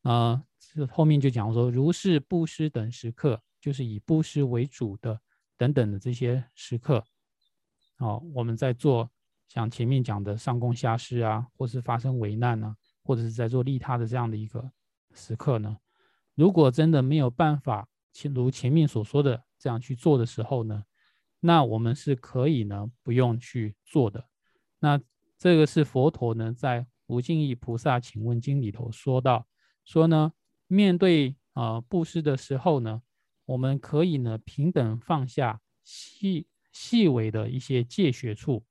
[0.03, 5.19] 啊，这后面就讲说，如是布施等时刻，就是以布施为主的
[5.57, 7.03] 等等的这些时刻，
[7.97, 9.09] 哦，我们在做
[9.47, 12.77] 像前面讲的上供下施啊，或是发生危难呢，
[13.07, 14.69] 或者是在做利他的这样的一个
[15.13, 15.77] 时刻呢，
[16.35, 17.87] 如果真的没有办法，
[18.35, 20.83] 如前面所说的这样去做的时候呢，
[21.39, 24.27] 那我们是可以呢不用去做的，
[24.79, 25.01] 那。
[25.39, 29.45] 这个是佛陀呢在《无尽意菩萨请问经》里头说到，
[29.85, 30.33] 说呢，
[30.65, 33.03] 面对啊布施的时候呢，
[33.45, 38.65] 我们可以呢平等放下细细微的一些戒学处，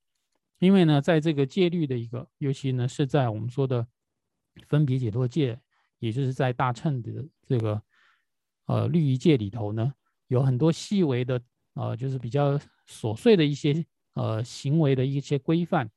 [0.59, 3.87] 因为呢，在这个戒律的一个，尤其呢是在我们说的
[4.67, 5.59] 分别解脱戒，
[5.99, 7.11] 也就是在大乘的
[7.47, 7.83] 这个
[8.67, 9.93] 呃律仪戒里头呢，
[10.29, 11.41] 有很多细微的
[11.75, 15.91] 呃，就是比较琐碎的一些呃行为的一些规范。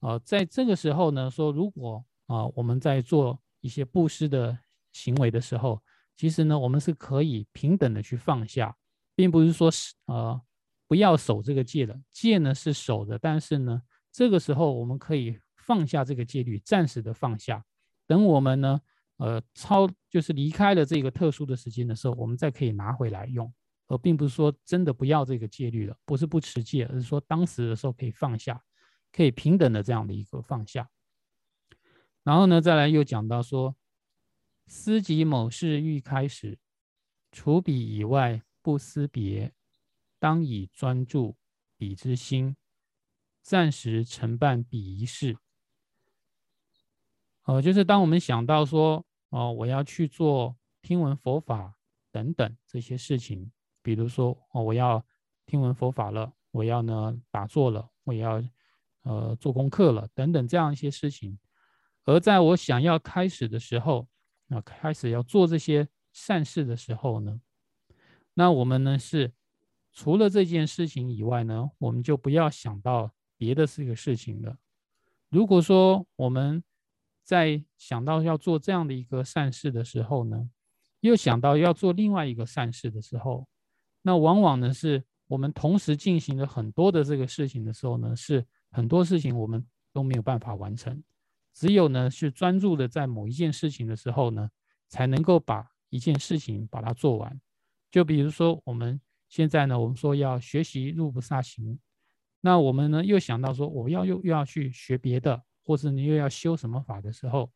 [0.00, 4.58] 呃，在这个时候呢，说如果啊我们在做一些布施的
[4.92, 5.82] 行为的时候，
[6.16, 8.76] 其实呢，我们是可以平等的去放下，
[9.14, 10.40] 并不是说是呃
[10.86, 17.64] 不要守这个戒的，戒呢是守的，但是呢，这个时候我们可以放下这个戒律，暂时的放下，
[18.14, 18.80] 等我们呢
[19.16, 23.52] 呃超就是离开了这个特殊的时间的时候，我们再可以拿回来用，
[23.88, 28.62] 而并不是说真的不要这个戒律了，不是不持戒，而是说当时的时候可以放下。
[29.16, 30.90] 可以平等的这样的一个放下，
[32.24, 33.76] 然后呢，再来又讲到说，
[34.66, 36.58] 思及某事欲开始，
[37.30, 39.54] 除彼以外不思别，
[40.18, 41.36] 当以专注
[41.76, 42.56] 彼之心，
[43.40, 45.38] 暂时承办彼一事。
[47.44, 51.74] 呃，就是当我们想到说，哦，我要去做听闻佛法
[52.12, 53.50] 等等这些事情，
[53.82, 55.04] 比如说，哦，我要
[55.46, 58.42] 听闻佛法了，我要呢打坐了，我要。
[59.06, 61.38] 呃，做功课了等等这样一些事情，
[62.06, 64.08] 而在我想要开始的时候，
[64.48, 67.38] 啊，开始要做这些善事的时候呢，
[68.32, 69.34] 那我们呢是
[69.92, 74.56] 除了这件事情以外呢，我们就不要想到别的这个事情了。
[75.28, 76.64] 如果说我们
[77.24, 80.48] 在想到要做这样的一个善事的时候呢，
[81.00, 83.48] 又想到要做另外一个善事的时候，
[84.02, 91.02] 那往往呢是我们同时进行了很多的这个事情的时候呢，是很多事情我们都没有办法完成。
[91.54, 94.50] 只有呢是专注的在某一件事情的时候呢，
[94.88, 97.40] 才能够把一件事情把它做完。
[97.90, 101.78] 就比如说我们现在呢，我们说要学习入不萨行，
[102.42, 105.42] 那我们呢又想到说我要又又要去学别的。
[105.64, 107.50] 或是你又要修什么法的时候，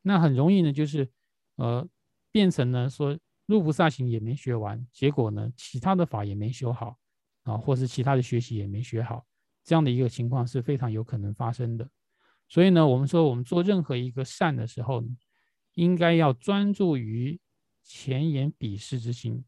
[0.00, 1.10] 那很容易呢，就是
[1.56, 1.86] 呃
[2.30, 6.96] 变成呢说入菩萨行也没学完，结果呢其他的法也没修好
[7.42, 9.26] 啊，或是其他的学习也没学好，
[9.62, 11.88] 这样的一个情况是非常有可能发生的。
[12.48, 15.04] 所以呢，我们说我们做任何一个善的时候，
[15.74, 17.40] 应该要专注于
[17.82, 19.44] 前言比视之心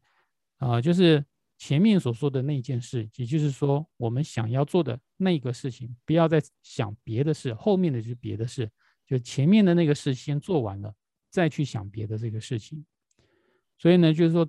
[0.57, 1.25] 啊，就是。
[1.57, 8.69] 前面所说的那件事，也就是说，我们想要做的那个事情，不要再想别的事，后面的就是别的事，
[9.05, 10.93] 就前面的那个事先做完了，
[11.29, 12.85] 再去想别的这个事情。
[13.77, 14.47] 所以呢，就是说，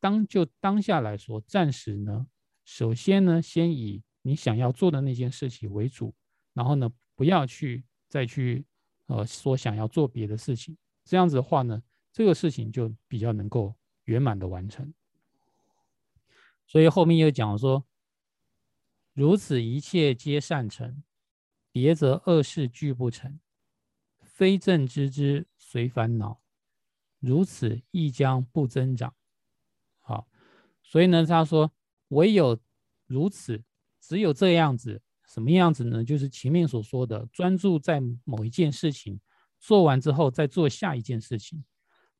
[0.00, 2.26] 当就当下来说，暂时呢，
[2.64, 6.14] 首先呢，先以你想要做的那件事情为主，
[6.52, 8.64] 然后呢，不要去再去
[9.06, 13.74] 呃说想要做别的事情，这样子的话呢，这个事情就比较能够
[14.04, 14.92] 圆满的完成。
[16.66, 17.84] 所以后面又讲说，
[19.14, 21.02] 如此一切皆善成，
[21.72, 23.40] 别则恶事俱不成。
[24.22, 26.42] 非正知之随烦恼，
[27.20, 29.14] 如此亦将不增长。
[30.00, 30.28] 好，
[30.82, 31.72] 所以呢，他说
[32.08, 32.60] 唯有
[33.06, 33.64] 如此，
[34.00, 36.04] 只有这样子，什么样子呢？
[36.04, 39.20] 就是前面所说的，专注在某一件事情，
[39.58, 41.64] 做完之后再做下一件事情。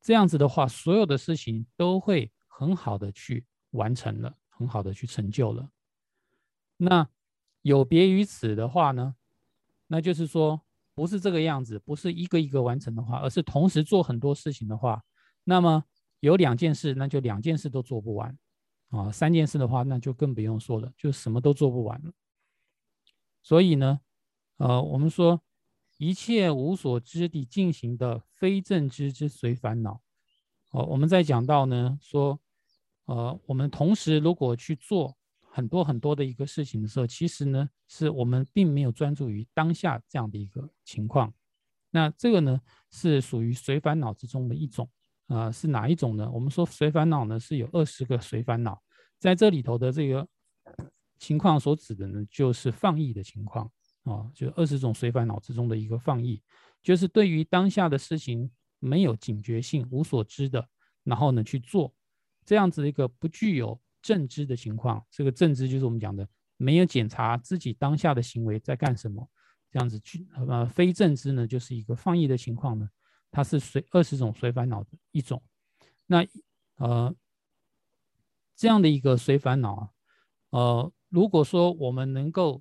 [0.00, 3.44] 这样子的话，所有的事情都会很好的去。
[3.74, 5.68] 完成了，很好的去成就了。
[6.76, 7.08] 那
[7.62, 9.14] 有别于此的话呢，
[9.86, 10.60] 那就是说
[10.94, 15.02] 不是这个样子，不是一个一个完成的话，而是同时做很多事情的话，
[15.44, 15.84] 那么
[16.20, 18.36] 有两件事，那就两件事都做不完
[18.90, 19.10] 啊。
[19.10, 22.12] 三件事的话，那就更不用说了，就什么都做不完了。
[23.42, 24.00] 所以呢，
[24.56, 25.42] 呃，我们说
[25.98, 30.00] 一切无所知地进行的非正知之随烦恼。
[30.70, 32.40] 哦，我们在讲到呢说。
[33.06, 35.14] 呃，我们同时如果去做
[35.54, 41.32] 很多很多的一个事情的时候，其实呢，是我们并没有专注于当下这样的一个情况。
[41.90, 44.90] 那这个呢，是属于随烦恼之中的一种。
[45.26, 46.30] 啊，是哪一种呢？
[46.30, 48.82] 我们说随烦恼呢，是有二十个随烦恼，
[49.18, 50.28] 在这里头的这个
[51.18, 53.64] 情况所指的呢，就是放逸的情况
[54.02, 56.42] 啊，就二十种随烦恼之中的一个放逸，
[56.82, 60.68] 就是对于当下的事情没有警觉性、无所知的，
[61.04, 61.94] 然后呢去做。
[62.44, 69.26] 这样子一个不具有正知的情况，这个正知就是我们讲的没有检查自己当下的行为在干什么，
[69.70, 72.86] 这样子去呃非正知呢，就是一个放逸的情况呢，
[73.30, 75.42] 它是随二十种随烦恼的一种。
[76.04, 76.22] 那
[76.76, 77.14] 呃
[78.54, 79.88] 这样的一个随烦恼啊，
[80.50, 82.60] 呃如果说我们能够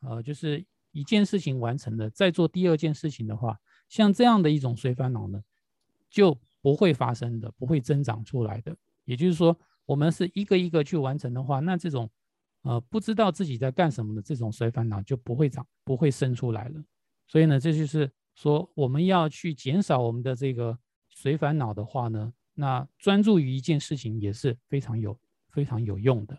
[0.00, 5.40] 呃就是一件事情完成了，再做第二件事情的话，像这样的一种随烦恼呢，
[6.10, 6.36] 就。
[6.62, 8.76] 不会发生的，不会增长出来的。
[9.04, 12.10] 也就是说，我们是一个一个去完成的话，那这种
[12.62, 16.82] 呃不知道自己在干什么的这种随烦恼就不会长，不会生出来了。
[17.26, 25.18] 所以呢，这就是说我们要去减少我们的这个随烦恼的话呢，那专注于一件事情也是非常有
[25.50, 26.38] 非常有用的。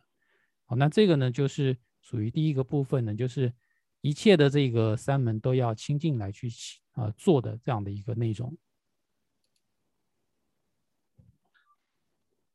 [0.65, 3.53] 好，那这个呢就是属于第一个部分呢，就是
[4.01, 6.49] 一切的这个三门都要亲近来去
[6.93, 8.55] 啊做的这样的一个内容。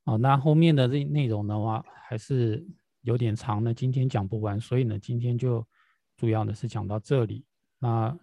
[0.09, 2.67] 好，那后面的这内容的话还是
[3.03, 5.63] 有点长呢，今天讲不完，所以呢，今天就
[6.17, 7.45] 主要的是讲到这里。
[7.79, 8.19] 那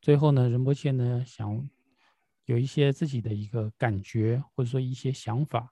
[0.00, 1.68] 最后呢，仁波切呢想
[2.44, 5.68] 有一些自己的一个感觉，或者说一些想法，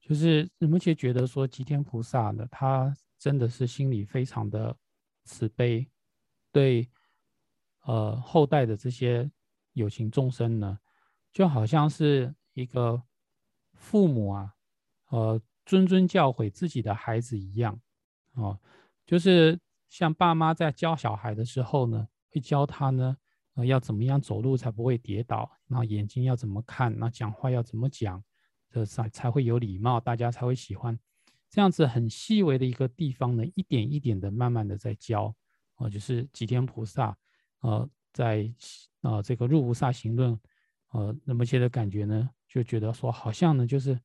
[0.00, 4.76] 就是仁波切觉得说，吉天菩萨呢，他真的是心里非常的
[5.22, 5.88] 慈悲，
[6.50, 6.90] 对
[7.82, 9.30] 呃后代的这些
[9.72, 10.76] 有情众生呢，
[11.32, 13.00] 就好像是一个
[13.74, 14.52] 父母啊。
[15.14, 17.80] 呃，谆谆教诲自己的孩子一样，
[18.32, 18.58] 哦，
[19.06, 19.56] 就是
[19.88, 23.16] 像爸妈在教小孩的时候呢，会教他呢，
[23.54, 28.20] 呃，要怎么样走路才不会跌倒，然后眼睛要怎么看，那讲话要怎么讲，
[28.68, 30.98] 这才才会有礼貌，大家才会喜欢。
[31.48, 35.32] 这样子很细微的一个地方呢，一点一点的慢慢的在教，
[35.76, 37.16] 哦，就是吉天菩萨，
[37.60, 38.52] 呃，在
[39.02, 40.36] 呃这个入菩萨行论，
[40.90, 43.96] 呃，那么些的感觉呢，就觉得说好像呢，就是。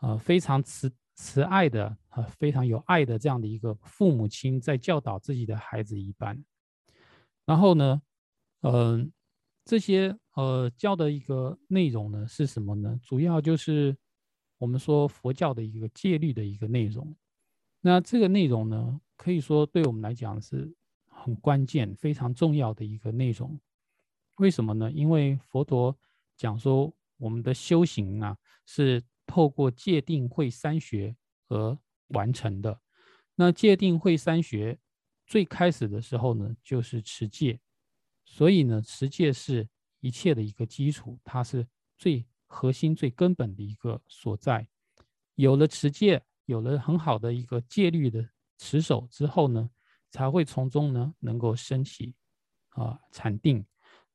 [0.00, 6.42] 呃非常慈慈爱的啊非常有爱的这样的一个父母亲在教导自己的孩子一般。
[7.44, 8.00] 然后呢，
[8.62, 9.12] 嗯，
[9.64, 12.98] 这些呃教的一个内容呢是什么呢？
[13.02, 13.96] 主要就是
[14.58, 17.14] 我们说佛教的一个戒律的一个内容。
[17.80, 20.70] 那这个内容呢，可以说对我们来讲是
[21.06, 23.58] 很关键、非常重要的一个内容。
[24.36, 24.90] 为什么呢？
[24.92, 25.96] 因为佛陀
[26.36, 31.14] 讲说，我们的修行啊，是透过戒定慧三学
[31.46, 31.78] 而
[32.08, 32.80] 完成的。
[33.36, 34.76] 那戒定慧三学
[35.24, 37.60] 最开始的时候呢，就是持戒。
[38.24, 39.68] 所以呢，持戒是
[40.00, 41.64] 一切的一个基础，它是
[41.96, 44.66] 最核心、最根本的一个所在。
[45.36, 46.20] 有了持戒。
[46.46, 48.28] 有了很好的一个戒律的
[48.58, 49.70] 持守之后呢，
[50.10, 52.12] 才会从中呢能够升起
[52.70, 53.64] 啊禅定，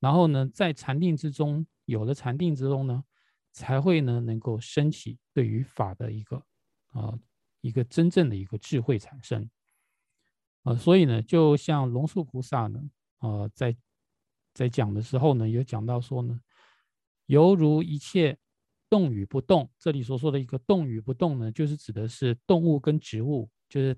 [0.01, 3.01] 然后呢在禅定之中，有了禅定之中呢，
[3.56, 6.38] 才会呢能够升起对于法的一个
[6.88, 7.18] 啊
[7.62, 9.49] 一个真正的一个智慧产生
[10.62, 12.80] 啊，所以呢，就像龙树菩萨呢
[13.18, 13.76] 啊在
[14.53, 16.39] 在讲的时候呢，有讲到说呢，
[17.26, 18.38] 犹如一切。
[18.88, 23.97] 动与不动，这里所说的一个动与不动呢，就是指的是动物跟植物，就是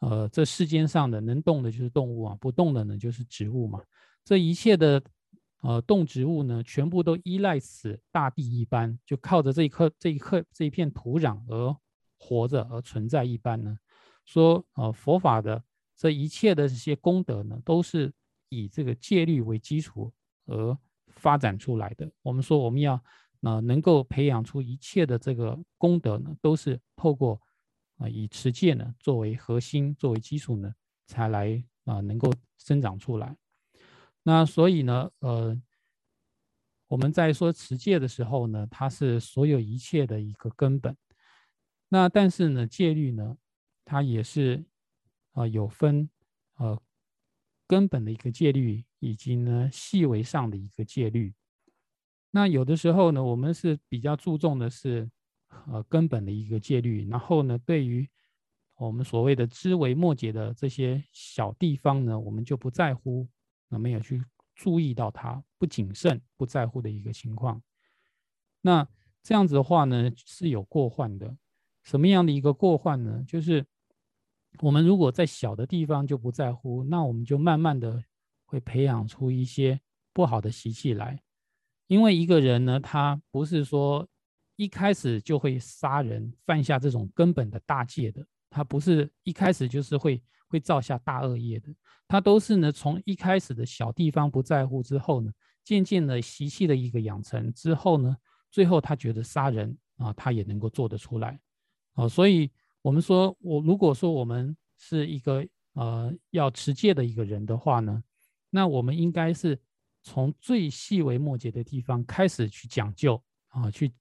[0.00, 3.82] 呃，这世间上的能动的就是动物啊，不动的呢就是植物嘛。
[4.22, 5.02] 这一切的
[5.60, 11.76] 呃动植物呢，全部都依赖此大地一般，就靠着这一颗这一颗这一片土壤而
[12.18, 13.78] 活着而存在一般呢。
[14.24, 15.62] 说呃佛法的
[15.96, 18.12] 这一切的这些功德呢，都是
[18.48, 20.12] 以这个戒律为基础
[20.46, 20.76] 而
[21.08, 22.10] 发展出来的。
[22.22, 23.02] 我们说我们要。
[23.40, 27.40] 呃能够培养出一切的这个功德呢，都是透过
[27.96, 30.74] 啊以持戒呢作为核心、作为基础呢，
[31.06, 33.36] 才来啊能够生长出来。
[34.28, 35.58] 那所以呢，呃，
[36.86, 40.94] 我们在说持戒的时候呢，它是所有一切的一个根本。
[41.88, 43.38] 那但是呢，戒律呢，
[43.86, 44.66] 它也是
[45.32, 46.10] 啊有分
[46.56, 46.78] 呃
[47.66, 51.32] 根本的一个戒律，以及呢细微上的一个戒律。
[52.30, 55.10] 那有的时候呢，我们是比较注重的是，
[55.72, 57.08] 呃，根本的一个戒律。
[57.08, 58.06] 然后呢，对于
[58.76, 63.26] 我们所谓的枝微末节的这些小地方呢，我们就不在乎，
[63.68, 64.22] 那没有去
[64.54, 67.62] 注意到它，不谨慎、不在乎的一个情况。
[68.60, 68.86] 那
[69.22, 71.36] 这样子的话呢，是有过患的。
[71.82, 73.24] 什么样的一个过患呢？
[73.26, 73.64] 就是
[74.60, 78.04] 我们如果在小的地方就不在乎，那我们就慢慢的
[78.44, 79.80] 会培养出一些
[80.12, 81.22] 不好的习气来。
[81.86, 84.06] 因为一个人呢，他不是说
[84.56, 88.26] 一开始就会杀人、犯下这种根本的大戒的，
[88.58, 91.68] 他不是一开始就是会会造下大恶业的，
[92.08, 95.30] 他都是呢从一开始的小地方不在乎之后呢，
[95.62, 98.16] 渐渐的习气的一个养成之后呢，
[98.50, 101.38] 最后他觉得杀人啊，他也能够做得出来，
[101.94, 102.50] 哦，所以
[102.82, 108.02] 我们说，我如果说我们是一个呃要持戒的一个人的话呢，
[108.50, 109.56] 那我们应该是。
[110.04, 113.92] 从最细微末节的地方开始去讲究啊，去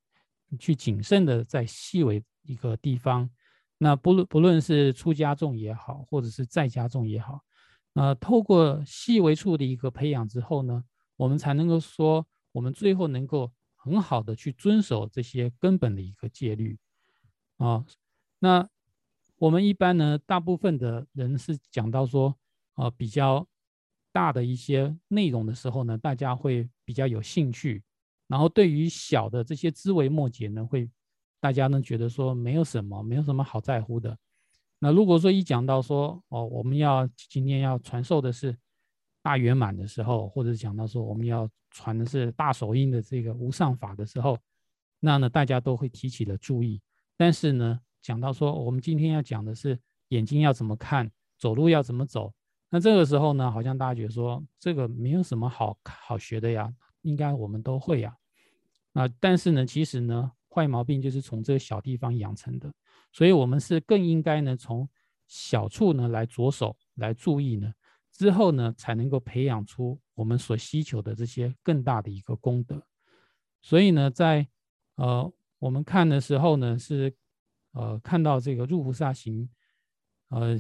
[0.58, 3.30] 去谨慎的在细微一个地方，
[3.78, 7.42] 那不论不论是出家众也好，或者是在家众也好，
[7.94, 10.84] 那透过细微处的一个培养之后呢，
[11.16, 16.78] 我们才能够说，我们最后能够很好的去遵守这些根本的一个戒律
[17.58, 17.86] 啊。
[18.40, 18.68] 那
[19.38, 22.36] 我们一般呢，大部分的人是讲到说，
[22.74, 23.48] 啊，比较。
[24.14, 27.84] 大的一些内容的时候呢，大家会比较有兴趣，
[28.26, 30.90] 然后对于小的这些枝微末节呢，会
[31.40, 34.18] 大家呢觉得说没有什么，没有什么好在乎的。
[34.80, 38.56] 那如果说一讲到说哦，我们要今天要传授的是
[39.22, 44.38] 大圆满的时候，或者讲到说我们要传的是大手印的这个无上法的时候，
[45.00, 46.82] 那呢大家都会提起了注意。
[47.16, 49.80] 但是呢，讲到说我们今天要讲的是
[50.10, 52.32] 眼睛要怎么看，走路要怎么走。
[52.70, 56.72] 那这个时候呢，好像大家觉得说这个没有什么好好学的呀，
[57.02, 58.16] 应该我们都会呀。
[58.94, 62.74] 啊，但是呢，其实呢，坏毛病就是从这个小地方养成的，
[63.12, 64.90] 所以我们是更应该呢，从
[65.28, 67.72] 小处呢来着手来注意呢，
[68.12, 72.84] 之后呢才能够培养出我们所需求的这些更大的一个功德。
[73.62, 74.48] 所以呢，在
[74.96, 77.16] 呃我们看的时候呢，是
[77.74, 79.48] 呃看到这个入菩萨行，
[80.30, 80.60] 呃。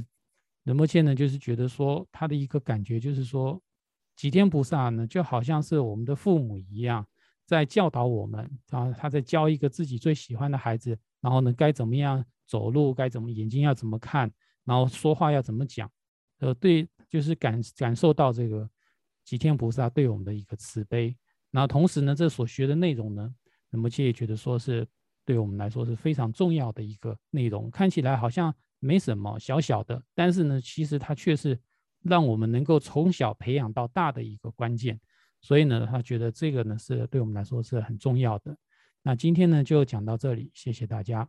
[0.63, 3.57] 仁波切呢，就是觉得说他的一个感觉就是说，
[4.17, 7.07] 吉天菩萨呢就好像是我们的父母一样，
[7.47, 14.29] 在教导我们啊，他在教一个自己最喜欢的孩子，然后呢该怎么样走路，该怎么眼睛要怎么看，
[14.65, 15.89] 然后说话要怎么讲，
[16.39, 18.69] 呃，对，就是感感受到这个
[19.23, 21.15] 吉天菩萨对我们的一个慈悲。
[21.49, 23.33] 然后同时呢，这所学的内容呢，
[23.69, 24.85] 仁波切也觉得说是
[25.23, 27.71] 对我们来说是非常重要的一个内容。
[27.71, 31.57] 看起来好像没什么，小小的，但是呢，其实它却是
[32.03, 34.99] 让我们能够从小培养到大的一个关键。
[35.47, 38.53] 所以呢，他觉得这个呢是对我们来说是很重要的。
[39.01, 41.25] 那今天呢就讲到这里，谢谢大家。